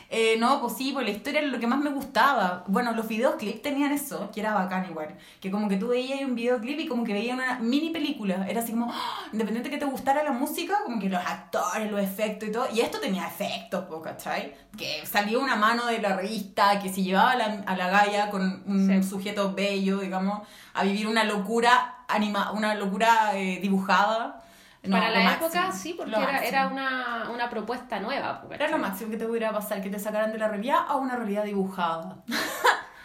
Eh, 0.10 0.36
no, 0.40 0.62
pues 0.62 0.74
sí, 0.78 0.92
pues 0.94 1.06
la 1.06 1.12
historia 1.12 1.40
era 1.42 1.50
lo 1.50 1.60
que 1.60 1.68
más 1.68 1.80
me 1.80 1.90
gustaba. 1.90 2.64
Bueno, 2.68 2.92
los 2.94 3.08
videoclips 3.08 3.62
tenían 3.62 3.92
eso, 3.92 4.30
que 4.32 4.40
era 4.40 4.54
bacán 4.54 4.86
igual. 4.90 5.18
Que 5.42 5.50
como 5.50 5.68
que 5.68 5.78
tú 5.78 5.88
veías 5.88 6.22
un 6.22 6.36
videoclip 6.36 6.80
y 6.80 6.88
como 6.88 7.04
que 7.04 7.14
veías 7.14 7.36
una 7.36 7.60
mini 7.60 7.90
película. 7.90 8.46
Era 8.48 8.62
así 8.62 8.72
como, 8.72 8.92
¡ah! 8.92 9.24
independiente 9.32 9.70
que 9.70 9.78
te 9.78 9.86
gustara 9.86 10.24
la 10.24 10.32
música, 10.32 10.76
como 10.86 11.00
que 11.00 11.10
los 11.10 11.20
actores, 11.26 11.90
los 11.92 12.02
efectos 12.02 12.50
y 12.50 12.52
todo. 12.52 12.68
Y 12.74 12.82
esto 12.82 13.00
tenía 13.00 13.28
efectos, 13.28 13.86
¿cachai? 14.04 14.54
Que 14.78 15.06
salía 15.06 15.40
una 15.40 15.56
mano 15.56 15.86
de 15.88 16.00
la 16.00 16.16
revista, 16.16 16.80
que 16.80 16.90
se 16.94 17.02
llevaba 17.02 17.32
a 17.32 17.36
la, 17.38 17.64
a 17.66 17.76
la 17.76 17.90
galla 17.90 18.30
con 18.30 18.64
un 18.68 18.86
Sí. 18.86 19.10
sujeto 19.10 19.54
bello, 19.54 20.00
digamos, 20.00 20.48
a 20.74 20.84
vivir 20.84 21.08
una 21.08 21.24
locura 21.24 21.92
anima 22.08 22.52
una 22.52 22.76
locura 22.76 23.32
eh, 23.34 23.60
dibujada. 23.62 24.44
No, 24.86 24.98
Para 24.98 25.10
la 25.12 25.20
máximo, 25.22 25.48
época, 25.48 25.72
sí, 25.72 25.94
porque 25.94 26.12
lo 26.12 26.22
era, 26.22 26.44
era 26.46 26.68
una, 26.68 27.30
una 27.32 27.50
propuesta 27.50 28.00
nueva. 28.00 28.42
pues, 28.42 28.60
Era 28.60 28.70
lo 28.70 28.78
máximo 28.78 29.12
que 29.12 29.18
te 29.18 29.26
pudiera 29.26 29.52
pasar, 29.52 29.82
que 29.82 29.90
te 29.90 30.00
sacaran 30.00 30.32
de 30.32 30.38
la 30.38 30.48
realidad 30.48 30.80
a 30.88 30.96
una 30.98 31.16
realidad 31.16 31.44
dibujada. 31.44 32.24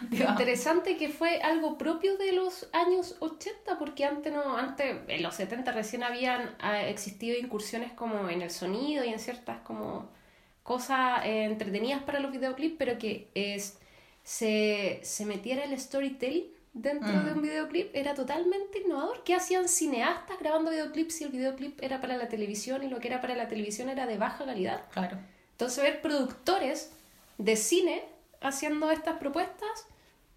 Lo 0.09 0.25
interesante 0.25 0.97
que 0.97 1.09
fue 1.09 1.41
algo 1.41 1.77
propio 1.77 2.17
de 2.17 2.31
los 2.33 2.67
años 2.73 3.15
80, 3.19 3.77
porque 3.77 4.03
antes 4.03 4.33
no, 4.33 4.57
antes, 4.57 4.97
en 5.07 5.23
los 5.23 5.35
70 5.35 5.71
recién 5.73 6.03
habían 6.03 6.55
ah, 6.59 6.81
existido 6.81 7.37
incursiones 7.37 7.91
como 7.93 8.27
en 8.29 8.41
el 8.41 8.49
sonido 8.49 9.03
y 9.05 9.09
en 9.09 9.19
ciertas 9.19 9.59
como 9.61 10.09
cosas 10.63 11.25
eh, 11.25 11.45
entretenidas 11.45 12.03
para 12.03 12.19
los 12.19 12.31
videoclips, 12.31 12.75
pero 12.79 12.97
que 12.97 13.29
es, 13.35 13.79
se, 14.23 14.99
se 15.03 15.25
metiera 15.25 15.63
el 15.63 15.79
storytelling 15.79 16.45
dentro 16.73 17.11
Mm. 17.11 17.25
de 17.25 17.33
un 17.33 17.41
videoclip 17.41 17.95
era 17.95 18.13
totalmente 18.13 18.79
innovador. 18.79 19.23
¿Qué 19.23 19.35
hacían 19.35 19.67
cineastas 19.67 20.39
grabando 20.39 20.71
videoclips 20.71 21.15
si 21.15 21.23
el 21.25 21.31
videoclip 21.31 21.81
era 21.83 21.99
para 22.01 22.17
la 22.17 22.27
televisión 22.29 22.83
y 22.83 22.87
lo 22.89 22.99
que 22.99 23.07
era 23.09 23.21
para 23.21 23.35
la 23.35 23.47
televisión 23.47 23.89
era 23.89 24.05
de 24.05 24.17
baja 24.17 24.45
calidad? 24.45 24.85
Claro. 24.91 25.17
Entonces 25.51 25.83
ver 25.83 26.01
productores 26.01 26.91
de 27.37 27.55
cine 27.55 28.03
haciendo 28.41 28.89
estas 28.89 29.17
propuestas, 29.17 29.87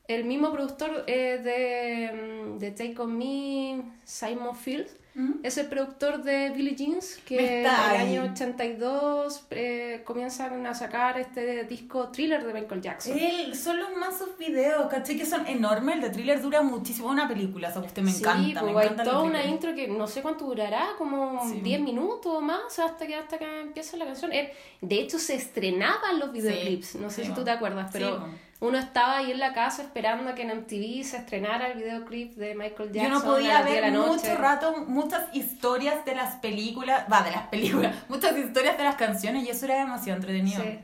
el 0.09 0.25
mismo 0.25 0.53
productor 0.53 1.05
eh, 1.07 1.39
de, 1.39 2.13
mm, 2.13 2.59
de 2.59 2.71
Take 2.73 2.97
On 3.01 3.17
Me, 3.17 3.83
Simon 4.05 4.55
Fields, 4.57 4.95
Es 5.45 5.59
el 5.59 5.67
productor 5.69 6.23
de 6.25 6.51
Billie 6.51 6.75
Jeans, 6.75 7.21
que 7.25 7.61
en 7.61 7.67
el 7.67 7.67
año 7.67 8.23
82 8.33 9.47
eh, 9.51 10.03
comienzan 10.05 10.67
a 10.67 10.75
sacar 10.75 11.19
este 11.19 11.65
disco 11.65 12.09
thriller 12.09 12.45
de 12.45 12.53
Michael 12.53 12.81
Jackson. 12.81 13.17
Él, 13.19 13.55
son 13.55 13.79
los 13.79 13.95
mazos 13.97 14.37
videos, 14.39 14.89
¿cachai? 14.91 15.17
Que 15.17 15.25
son 15.27 15.47
enormes. 15.47 15.97
El 15.97 16.01
de 16.03 16.11
thriller 16.11 16.41
dura 16.43 16.63
muchísimo. 16.63 17.09
Una 17.09 17.29
película, 17.29 17.73
o 17.75 17.81
usted 17.81 18.03
me 18.03 18.11
sí, 18.11 18.23
encanta. 18.23 18.61
pues 18.63 18.75
me 18.75 18.81
hay 18.81 18.87
encanta 18.87 19.05
toda 19.05 19.21
una 19.23 19.45
intro 19.45 19.75
que 19.75 19.87
no 19.87 20.07
sé 20.09 20.21
cuánto 20.23 20.47
durará, 20.47 20.89
como 20.99 21.49
Sí. 21.49 21.61
10 21.61 21.81
minutos 21.83 22.33
o 22.35 22.41
más 22.41 22.79
hasta 22.79 23.07
que 23.07 23.15
hasta 23.15 23.39
que 23.39 23.61
empieza 23.61 23.97
la 23.97 24.07
canción. 24.07 24.33
Eh, 24.33 24.53
De 24.81 24.97
hecho, 25.01 25.19
se 25.19 25.35
estrenaban 25.37 26.19
los 26.19 26.33
videoclips, 26.33 26.97
no 26.97 27.09
sé 27.11 27.23
sí, 27.23 27.29
si 27.29 27.35
tú 27.35 27.45
te 27.45 27.51
acuerdas, 27.53 27.91
pero 27.93 28.07
Sí, 28.09 28.21
mo. 28.21 28.27
Uno 28.61 28.79
estaba 28.79 29.19
ahí 29.19 29.31
en 29.31 29.39
la 29.41 29.53
casa 29.53 29.83
esperando 29.83 30.31
a 30.31 30.35
que 30.35 30.43
en 30.43 30.57
MTV 30.59 31.05
se 31.05 31.17
estrenara 31.19 31.69
el 31.73 31.79
videoclip 31.79 32.35
de 32.35 32.55
Michael 32.55 32.89
Yo 32.91 32.95
Jackson. 32.95 33.13
no 33.13 33.19
a 33.19 33.25
podía 33.25 33.63
10 33.63 33.65
de 33.65 33.73
ver 33.73 33.83
la 33.83 33.91
noche. 33.91 34.29
mucho 34.31 34.41
rato 34.41 34.77
muchas 34.87 35.35
historias 35.35 36.05
de 36.05 36.15
las 36.15 36.37
películas, 36.37 37.05
va, 37.13 37.23
de 37.23 37.31
las 37.33 37.49
películas, 37.49 37.95
muchas 38.09 38.37
historias 38.37 38.77
de 38.79 38.85
las 38.85 38.95
canciones 38.97 39.45
y 39.45 39.51
eso 39.51 39.67
era 39.67 39.79
demasiado 39.79 40.17
entretenido. 40.19 40.63
Sí. 40.63 40.79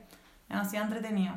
Demasiado 0.48 0.86
entretenido. 0.86 1.34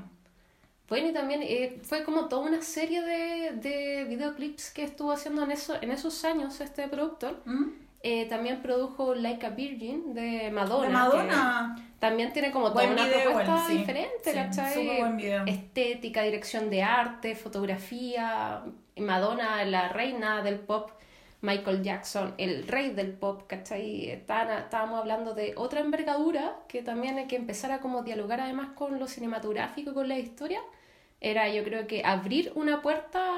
Bueno, 0.89 1.07
y 1.09 1.13
también 1.13 1.41
eh, 1.43 1.79
fue 1.83 2.03
como 2.03 2.27
toda 2.27 2.47
una 2.47 2.61
serie 2.61 3.01
de, 3.01 3.51
de 3.53 4.03
videoclips 4.05 4.71
que 4.71 4.83
estuvo 4.83 5.11
haciendo 5.11 5.43
en, 5.43 5.51
eso, 5.51 5.75
en 5.81 5.91
esos 5.91 6.23
años 6.25 6.59
este 6.61 6.87
productor. 6.87 7.41
¿Mm? 7.45 7.69
Eh, 8.05 8.25
también 8.25 8.61
produjo 8.61 9.15
Like 9.15 9.45
a 9.45 9.49
Virgin 9.51 10.13
de 10.13 10.51
Madonna. 10.51 10.87
De 10.87 10.93
Madonna. 10.93 11.87
También 11.99 12.33
tiene 12.33 12.51
como 12.51 12.69
toda 12.69 12.83
Buen 12.83 12.93
una 12.99 13.05
video, 13.05 13.23
propuesta 13.23 13.51
igual, 13.53 13.67
sí. 13.67 13.77
diferente, 13.77 14.23
Sí, 14.25 14.33
¿cachai? 14.33 14.97
buen 14.99 15.15
video. 15.17 15.45
Estética, 15.45 16.21
dirección 16.21 16.69
de 16.69 16.83
arte, 16.83 17.33
fotografía. 17.35 18.61
Madonna, 18.97 19.63
la 19.65 19.87
reina 19.89 20.43
del 20.43 20.59
pop. 20.59 20.91
Michael 21.41 21.83
Jackson, 21.83 22.35
el 22.37 22.65
rey 22.69 22.91
del 22.91 23.11
pop, 23.11 23.43
¿cachai? 23.47 24.09
Estábamos 24.09 24.97
hablando 24.99 25.33
de 25.33 25.53
otra 25.57 25.81
envergadura 25.81 26.55
que 26.69 26.81
también 26.83 27.17
hay 27.17 27.27
que 27.27 27.35
empezar 27.35 27.71
a 27.73 27.79
como 27.81 28.01
dialogar 28.03 28.39
además 28.39 28.69
con 28.75 28.97
lo 28.97 29.07
cinematográfico 29.07 29.93
con 29.93 30.07
la 30.07 30.17
historia. 30.17 30.61
Era 31.19 31.49
yo 31.49 31.65
creo 31.65 31.85
que 31.85 32.03
abrir 32.05 32.53
una 32.55 32.81
puerta 32.81 33.32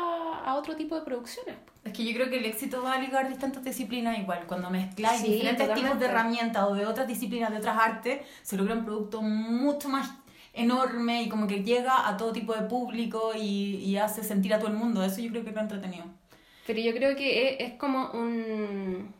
a 0.45 0.55
otro 0.55 0.75
tipo 0.75 0.95
de 0.95 1.01
producciones. 1.01 1.55
Es 1.83 1.91
que 1.91 2.05
yo 2.05 2.13
creo 2.13 2.29
que 2.29 2.37
el 2.37 2.45
éxito 2.45 2.81
va 2.83 2.93
a 2.93 2.99
ligar 2.99 3.27
distintas 3.27 3.63
disciplinas 3.63 4.17
igual. 4.19 4.45
Cuando 4.47 4.69
mezcláis 4.69 5.21
Sí, 5.21 5.33
diferentes 5.33 5.73
tipos 5.73 5.99
de 5.99 6.05
herramientas 6.05 6.63
o 6.63 6.75
de 6.75 6.85
otras 6.85 7.07
disciplinas, 7.07 7.51
de 7.51 7.57
otras 7.57 7.77
artes, 7.77 8.21
se 8.43 8.55
logra 8.55 8.75
un 8.75 8.85
producto 8.85 9.21
mucho 9.23 9.89
más 9.89 10.11
enorme 10.53 11.23
y 11.23 11.29
como 11.29 11.47
que 11.47 11.63
llega 11.63 12.07
a 12.07 12.15
todo 12.15 12.31
tipo 12.31 12.53
de 12.53 12.61
público 12.67 13.31
y, 13.35 13.75
y 13.77 13.97
hace 13.97 14.23
sentir 14.23 14.53
a 14.53 14.59
todo 14.59 14.69
el 14.69 14.75
mundo. 14.75 15.03
Eso 15.03 15.19
yo 15.19 15.31
creo 15.31 15.43
que 15.43 15.49
es 15.49 15.55
lo 15.55 15.61
entretenido. 15.61 16.05
Pero 16.67 16.79
yo 16.79 16.93
creo 16.93 17.15
que 17.15 17.49
es, 17.49 17.71
es 17.71 17.79
como 17.79 18.11
un, 18.11 19.13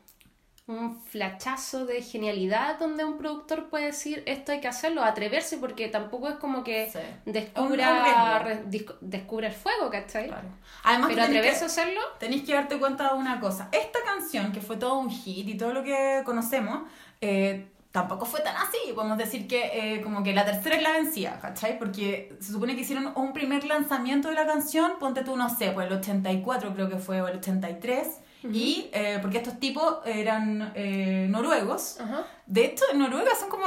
un 0.68 1.00
flachazo 1.00 1.86
de 1.86 2.02
genialidad 2.02 2.80
donde 2.80 3.06
un 3.06 3.18
productor 3.20 3.70
puede 3.70 3.86
decir 3.88 4.24
esto 4.26 4.52
hay 4.52 4.62
que 4.62 4.68
hacerlo, 4.68 5.04
atreverse, 5.04 5.58
porque 5.58 5.90
tampoco 5.90 6.28
es 6.28 6.36
como 6.36 6.64
que 6.64 6.90
Sí. 6.92 7.00
descubra, 7.26 8.40
re- 8.40 8.64
descubra 9.02 9.48
el 9.48 9.54
fuego, 9.54 9.92
¿cachai? 9.92 10.28
Claro. 10.28 10.48
Además, 10.84 11.10
Pero 11.12 11.22
atreverse 11.24 11.60
que- 11.60 11.64
a 11.66 11.68
hacerlo, 11.68 12.02
Tenéis 12.20 12.44
que 12.44 12.54
darte 12.54 12.80
cuenta 12.80 13.10
de 13.10 13.16
una 13.20 13.40
cosa. 13.40 13.70
Esta 13.72 14.00
canción, 14.04 14.52
que 14.52 14.60
fue 14.60 14.78
todo 14.78 14.98
un 14.98 15.12
hit 15.12 15.48
y 15.48 15.56
todo 15.56 15.72
lo 15.74 15.84
que 15.84 16.22
conocemos, 16.26 16.82
eh, 17.22 17.68
tampoco 17.92 18.26
fue 18.26 18.42
tan 18.42 18.56
así. 18.58 18.78
Podemos 18.96 19.18
decir 19.20 19.48
que 19.48 19.70
eh, 19.98 20.02
como 20.02 20.24
que 20.24 20.34
la 20.34 20.46
tercera 20.46 20.76
es 20.78 20.82
la 20.84 20.94
vencida, 20.94 21.40
¿cachai? 21.40 21.78
Porque 21.78 22.36
se 22.40 22.52
supone 22.52 22.76
que 22.76 22.82
hicieron 22.82 23.14
un 23.16 23.34
primer 23.34 23.66
lanzamiento 23.66 24.30
de 24.30 24.36
la 24.36 24.48
canción, 24.48 24.94
ponte 25.00 25.24
tú, 25.24 25.38
no 25.38 25.48
sé, 25.56 25.70
pues 25.72 25.86
el 25.88 25.94
84 25.94 26.74
creo 26.74 26.90
que 26.90 26.98
fue, 26.98 27.22
o 27.22 27.28
el 27.28 27.38
83. 27.38 28.22
Y 28.52 28.90
eh, 28.94 29.20
porque 29.22 29.38
estos 29.38 29.60
tipos 29.60 29.98
eran 30.06 30.72
eh, 30.76 31.28
noruegos. 31.30 32.00
ajá. 32.00 32.26
De 32.46 32.64
hecho, 32.64 32.84
en 32.92 33.00
Noruega 33.00 33.32
son 33.34 33.50
como 33.50 33.66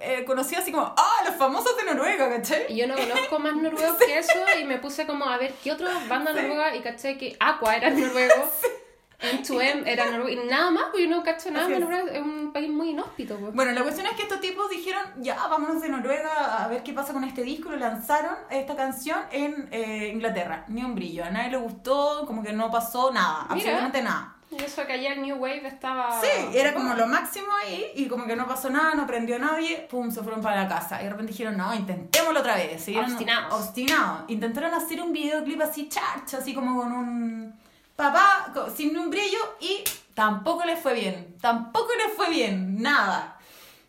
eh, 0.00 0.24
conocidos 0.24 0.62
así 0.62 0.72
como, 0.72 0.86
ah, 0.96 1.22
los 1.26 1.34
famosos 1.34 1.76
de 1.76 1.84
Noruega, 1.84 2.30
¿cachai? 2.30 2.64
Y 2.70 2.76
yo 2.76 2.86
no 2.86 2.94
conozco 2.94 3.38
más 3.38 3.54
noruegos 3.54 3.98
que 4.06 4.18
eso 4.18 4.32
y 4.58 4.64
me 4.64 4.78
puse 4.78 5.06
como 5.06 5.26
a 5.26 5.36
ver 5.36 5.52
qué 5.62 5.72
otras 5.72 6.08
bandas 6.08 6.34
noruegas 6.34 6.76
y 6.76 6.80
caché 6.80 7.18
que 7.18 7.36
Aqua 7.40 7.76
era 7.76 7.90
noruego, 7.90 8.50
M2M 9.20 9.86
era 9.86 10.06
noruego 10.10 10.28
y 10.28 10.46
nada 10.46 10.70
más, 10.70 10.84
pues 10.90 11.04
yo 11.04 11.10
no 11.10 11.22
cacho 11.22 11.50
nada 11.50 11.68
más 11.68 11.74
es. 11.74 11.80
Noruega, 11.80 12.12
es 12.12 12.22
un 12.22 12.52
país 12.52 12.70
muy 12.70 12.90
inhóspito. 12.90 13.36
Pues. 13.36 13.54
Bueno, 13.54 13.72
la 13.72 13.82
cuestión 13.82 14.06
es 14.06 14.12
que 14.12 14.22
estos 14.22 14.40
tipos 14.40 14.68
dijeron, 14.70 15.02
ya, 15.18 15.46
vámonos 15.48 15.80
de 15.80 15.88
Noruega 15.88 16.64
a 16.64 16.68
ver 16.68 16.82
qué 16.82 16.92
pasa 16.92 17.12
con 17.12 17.24
este 17.24 17.42
disco. 17.42 17.70
Lo 17.70 17.76
lanzaron 17.76 18.36
esta 18.50 18.76
canción 18.76 19.18
en 19.30 19.68
eh, 19.70 20.10
Inglaterra. 20.12 20.64
Ni 20.68 20.82
un 20.82 20.94
brillo. 20.94 21.24
A 21.24 21.30
nadie 21.30 21.50
le 21.50 21.56
gustó, 21.58 22.24
como 22.26 22.42
que 22.42 22.52
no 22.52 22.70
pasó 22.70 23.12
nada, 23.12 23.46
Mira. 23.50 23.54
absolutamente 23.54 24.02
nada. 24.02 24.32
Y 24.48 24.62
eso 24.62 24.86
que 24.86 24.92
allá 24.92 25.14
el 25.14 25.22
New 25.22 25.36
Wave 25.38 25.66
estaba... 25.66 26.20
Sí, 26.20 26.56
era 26.56 26.72
como 26.72 26.94
lo 26.94 27.08
máximo 27.08 27.48
ahí 27.64 27.90
y 27.96 28.06
como 28.06 28.26
que 28.26 28.36
no 28.36 28.46
pasó 28.46 28.70
nada, 28.70 28.94
no 28.94 29.04
prendió 29.04 29.36
a 29.36 29.38
nadie, 29.40 29.88
pum, 29.90 30.08
se 30.10 30.22
fueron 30.22 30.40
para 30.40 30.62
la 30.62 30.68
casa. 30.68 31.00
Y 31.00 31.04
de 31.04 31.10
repente 31.10 31.32
dijeron, 31.32 31.56
no, 31.56 31.74
intentémoslo 31.74 32.40
otra 32.40 32.54
vez. 32.54 32.80
Siguieron 32.80 33.10
Obstinados. 33.10 33.54
Obstinados. 33.54 34.24
Intentaron 34.28 34.72
hacer 34.72 35.02
un 35.02 35.12
videoclip 35.12 35.60
así, 35.60 35.88
charcha, 35.88 36.38
así 36.38 36.54
como 36.54 36.80
con 36.80 36.92
un 36.92 37.54
papá, 37.96 38.52
sin 38.74 38.96
un 38.96 39.10
brillo 39.10 39.38
y 39.60 39.82
tampoco 40.14 40.64
les 40.64 40.78
fue 40.78 40.94
bien. 40.94 41.36
Tampoco 41.40 41.88
les 41.96 42.14
fue 42.14 42.30
bien, 42.30 42.80
nada. 42.80 43.38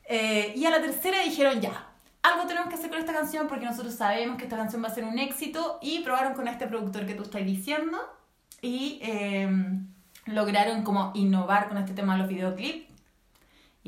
Eh, 0.06 0.54
y 0.56 0.66
a 0.66 0.70
la 0.70 0.82
tercera 0.82 1.22
dijeron, 1.22 1.60
ya, 1.62 1.86
algo 2.24 2.48
tenemos 2.48 2.70
que 2.70 2.76
hacer 2.76 2.90
con 2.90 3.00
esta 3.00 3.14
canción 3.14 3.48
porque 3.48 3.66
nosotros 3.66 3.94
sabemos 3.94 4.38
que 4.38 4.46
esta 4.46 4.58
canción 4.58 4.84
va 4.84 4.88
a 4.88 4.96
ser 4.96 5.04
un 5.04 5.20
éxito 5.20 5.80
y 5.82 6.00
probaron 6.00 6.34
con 6.34 6.48
este 6.48 6.68
productor 6.68 7.06
que 7.06 7.14
tú 7.14 7.24
estás 7.24 7.46
diciendo 7.46 7.98
y 8.62 9.00
eh, 9.02 9.50
lograron 10.26 10.84
como 10.84 11.12
innovar 11.14 11.68
con 11.68 11.78
este 11.78 11.94
tema 11.94 12.14
de 12.14 12.20
los 12.20 12.28
videoclips 12.30 12.87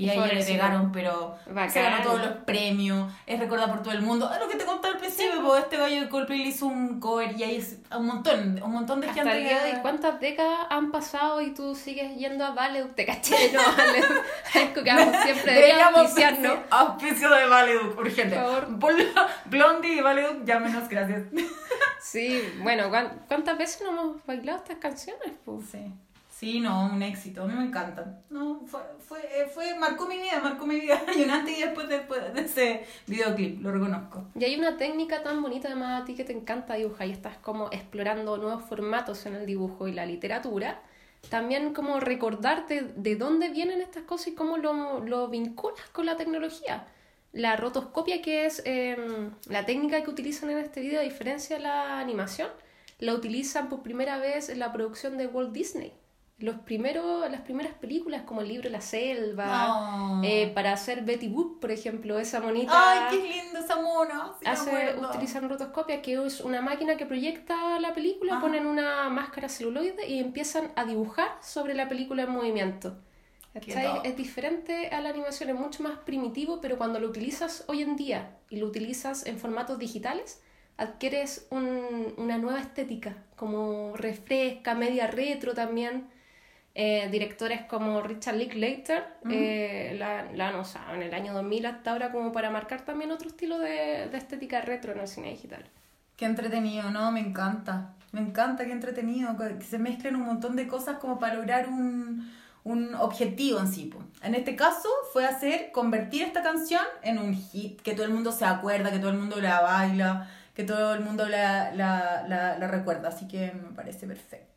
y 0.05 0.09
ahí 0.09 0.35
le 0.35 0.43
pegaron, 0.43 0.91
pero 0.91 1.35
Bacán. 1.47 1.71
se 1.71 1.81
ganó 1.81 2.03
todos 2.03 2.19
los 2.21 2.31
premios, 2.45 3.11
es 3.25 3.39
recordado 3.39 3.71
por 3.73 3.81
todo 3.83 3.93
el 3.93 4.01
mundo. 4.01 4.31
Es 4.33 4.39
lo 4.39 4.47
que 4.47 4.55
te 4.57 4.65
conté 4.65 4.87
al 4.89 4.97
principio, 4.97 5.41
pues, 5.45 5.63
este 5.63 5.77
gallo 5.77 6.01
de 6.01 6.09
Coldplay 6.09 6.39
le 6.39 6.49
hizo 6.49 6.65
un 6.67 6.99
cover 6.99 7.35
y 7.37 7.43
ahí 7.43 7.55
es 7.55 7.77
un 7.95 8.05
montón, 8.05 8.61
un 8.63 8.71
montón 8.71 9.01
de 9.01 9.07
Hasta 9.09 9.21
gente 9.23 9.37
el 9.37 9.43
día 9.43 9.63
de 9.63 9.69
que- 9.71 9.75
hoy, 9.77 9.81
¿cuántas 9.81 10.19
décadas 10.19 10.59
han 10.69 10.91
pasado 10.91 11.41
y 11.41 11.53
tú 11.53 11.75
sigues 11.75 12.15
yendo 12.17 12.45
a 12.45 12.51
Valeduc? 12.51 12.95
Te 12.95 13.05
caché, 13.05 13.35
no, 13.53 13.61
Valeduc. 13.77 14.25
Es 14.55 14.69
que 14.69 14.81
vamos 14.83 15.15
siempre 15.23 15.53
debería 15.53 15.53
Deberíamos 15.53 15.99
auspiciarnos. 15.99 16.57
auspicio 16.69 17.29
de 17.29 17.45
Valeduc, 17.47 17.97
urgente. 17.99 18.35
Por 18.79 18.97
favor. 18.97 19.27
Blondie 19.45 19.93
y 19.95 20.01
Valeduc, 20.01 20.43
llámenos, 20.45 20.87
gracias. 20.89 21.23
Sí, 22.01 22.41
bueno, 22.61 22.89
¿cuán- 22.89 23.23
¿cuántas 23.27 23.57
veces 23.57 23.81
no 23.83 23.89
hemos 23.89 24.25
bailado 24.25 24.59
estas 24.59 24.77
canciones? 24.77 25.31
Pues? 25.45 25.65
Sí. 25.71 25.93
Sí, 26.39 26.61
no, 26.61 26.85
un 26.85 27.03
éxito, 27.03 27.43
a 27.43 27.47
mí 27.47 27.53
me 27.53 27.65
encantan. 27.65 28.23
No, 28.29 28.61
fue, 28.65 28.79
fue, 28.99 29.19
eh, 29.19 29.47
fue, 29.53 29.77
marcó 29.77 30.07
mi 30.07 30.15
vida, 30.17 30.39
marcó 30.41 30.65
mi 30.65 30.79
vida. 30.79 31.01
Y 31.17 31.23
un 31.23 31.31
antes 31.31 31.57
y 31.57 31.61
después, 31.61 31.89
después 31.89 32.33
de 32.33 32.39
ese 32.39 32.85
videoclip, 33.07 33.61
lo 33.61 33.73
reconozco. 33.73 34.23
Y 34.35 34.45
hay 34.45 34.55
una 34.55 34.77
técnica 34.77 35.21
tan 35.21 35.41
bonita 35.41 35.67
además 35.67 36.01
a 36.01 36.05
ti 36.05 36.15
que 36.15 36.23
te 36.23 36.31
encanta 36.31 36.75
dibujar 36.75 37.09
y 37.09 37.11
estás 37.11 37.35
como 37.39 37.67
explorando 37.73 38.37
nuevos 38.37 38.63
formatos 38.63 39.25
en 39.25 39.35
el 39.35 39.45
dibujo 39.45 39.89
y 39.89 39.91
la 39.91 40.05
literatura. 40.05 40.81
También 41.29 41.73
como 41.73 41.99
recordarte 41.99 42.83
de 42.95 43.17
dónde 43.17 43.49
vienen 43.49 43.81
estas 43.81 44.03
cosas 44.03 44.29
y 44.29 44.33
cómo 44.33 44.55
lo, 44.55 45.01
lo 45.01 45.27
vinculas 45.27 45.89
con 45.91 46.05
la 46.05 46.15
tecnología. 46.15 46.87
La 47.33 47.57
rotoscopia, 47.57 48.21
que 48.21 48.45
es 48.45 48.61
em, 48.63 49.31
la 49.49 49.65
técnica 49.65 50.01
que 50.03 50.09
utilizan 50.09 50.51
en 50.51 50.59
este 50.59 50.79
video, 50.79 51.01
a 51.01 51.03
diferencia 51.03 51.57
de 51.57 51.63
la 51.63 51.99
animación, 51.99 52.47
la 52.99 53.13
utilizan 53.13 53.67
por 53.67 53.81
primera 53.81 54.19
vez 54.19 54.47
en 54.47 54.59
la 54.59 54.71
producción 54.71 55.17
de 55.17 55.27
Walt 55.27 55.51
Disney. 55.51 55.98
Los 56.39 56.55
primeros, 56.59 57.29
las 57.29 57.41
primeras 57.41 57.73
películas 57.73 58.21
como 58.23 58.39
el 58.41 58.47
libro 58.47 58.69
La 58.69 58.79
Selva, 58.79 59.67
No. 59.67 60.21
eh, 60.23 60.49
para 60.55 60.71
hacer 60.71 61.03
Betty 61.03 61.27
Boop, 61.27 61.59
por 61.59 61.69
ejemplo, 61.69 62.17
esa 62.17 62.39
monita 62.39 62.71
Ay, 62.73 62.99
qué 63.17 63.27
lindo 63.27 63.59
esa 63.59 63.75
mona. 63.81 64.31
sí 64.39 64.45
hace, 64.47 64.95
utilizan 64.97 65.49
rotoscopia, 65.49 66.01
que 66.01 66.13
es 66.25 66.39
una 66.39 66.61
máquina 66.61 66.95
que 66.95 67.05
proyecta 67.05 67.77
la 67.81 67.93
película, 67.93 68.33
Ajá. 68.33 68.41
ponen 68.41 68.65
una 68.67 69.09
máscara 69.09 69.49
celuloide 69.49 70.07
y 70.07 70.19
empiezan 70.19 70.71
a 70.77 70.85
dibujar 70.85 71.29
sobre 71.41 71.73
la 71.73 71.89
película 71.89 72.23
en 72.23 72.31
movimiento. 72.31 72.97
Es 74.03 74.15
diferente 74.15 74.87
a 74.87 75.01
la 75.01 75.09
animación, 75.09 75.49
es 75.49 75.55
mucho 75.55 75.83
más 75.83 75.97
primitivo, 75.99 76.61
pero 76.61 76.77
cuando 76.77 76.99
lo 76.99 77.09
utilizas 77.09 77.65
hoy 77.67 77.81
en 77.81 77.97
día 77.97 78.37
y 78.49 78.57
lo 78.57 78.67
utilizas 78.67 79.25
en 79.25 79.37
formatos 79.37 79.77
digitales, 79.77 80.41
adquieres 80.77 81.47
un- 81.51 82.13
una 82.17 82.37
nueva 82.37 82.61
estética, 82.61 83.17
como 83.35 83.97
refresca, 83.97 84.75
media 84.75 85.07
retro 85.07 85.53
también. 85.53 86.07
Eh, 86.81 87.09
directores 87.11 87.63
como 87.63 88.01
Richard 88.01 88.37
Linklater 88.37 89.03
eh, 89.29 89.97
la, 89.99 90.31
la 90.31 90.47
han 90.47 90.55
usado 90.55 90.95
en 90.95 91.03
el 91.03 91.13
año 91.13 91.33
2000 91.33 91.65
hasta 91.65 91.91
ahora 91.91 92.09
como 92.09 92.31
para 92.31 92.51
marcar 92.51 92.85
también 92.85 93.11
otro 93.11 93.27
estilo 93.27 93.59
de, 93.59 94.07
de 94.09 94.17
estética 94.17 94.61
retro 94.61 94.93
en 94.93 94.99
el 94.99 95.07
cine 95.09 95.31
digital. 95.31 95.65
Qué 96.15 96.23
entretenido, 96.23 96.89
¿no? 96.89 97.11
Me 97.11 97.19
encanta. 97.19 97.95
Me 98.13 98.21
encanta, 98.21 98.65
qué 98.65 98.71
entretenido. 98.71 99.35
Que 99.35 99.61
se 99.61 99.77
mezclen 99.77 100.15
un 100.15 100.25
montón 100.25 100.55
de 100.55 100.69
cosas 100.69 100.99
como 100.99 101.19
para 101.19 101.33
lograr 101.33 101.67
un, 101.67 102.31
un 102.63 102.95
objetivo 102.95 103.59
en 103.59 103.67
sí. 103.67 103.93
En 104.23 104.33
este 104.33 104.55
caso 104.55 104.87
fue 105.11 105.25
hacer, 105.25 105.73
convertir 105.73 106.21
esta 106.21 106.41
canción 106.43 106.85
en 107.01 107.19
un 107.19 107.33
hit, 107.35 107.81
que 107.81 107.93
todo 107.93 108.05
el 108.05 108.13
mundo 108.13 108.31
se 108.31 108.45
acuerda, 108.45 108.89
que 108.89 108.99
todo 108.99 109.11
el 109.11 109.17
mundo 109.17 109.41
la 109.41 109.59
baila, 109.59 110.29
que 110.55 110.63
todo 110.63 110.93
el 110.93 111.01
mundo 111.01 111.27
la, 111.27 111.73
la, 111.73 112.23
la, 112.25 112.57
la 112.57 112.67
recuerda. 112.69 113.09
Así 113.09 113.27
que 113.27 113.51
me 113.51 113.75
parece 113.75 114.07
perfecto. 114.07 114.48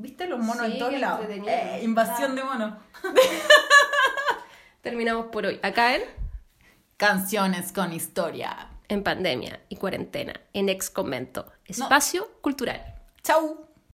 ¿Viste 0.00 0.26
los 0.26 0.38
monos 0.38 0.66
Sí, 0.66 0.72
en 0.72 0.78
todos 0.78 0.98
lados? 0.98 1.26
Eh, 1.28 1.80
invasión 1.82 2.32
Ah. 2.32 2.34
de 2.34 2.42
monos. 2.44 2.74
Terminamos 4.82 5.26
por 5.26 5.46
hoy. 5.46 5.60
Acá 5.62 5.94
en, 5.96 6.02
Canciones 6.96 7.72
con 7.72 7.92
historia. 7.92 8.68
en 8.88 9.02
pandemia 9.04 9.60
y 9.68 9.76
cuarentena, 9.76 10.32
en 10.52 10.68
ex 10.68 10.90
convento, 10.90 11.46
espacio 11.64 12.28
cultural. 12.40 12.82
Chau. 13.22 13.66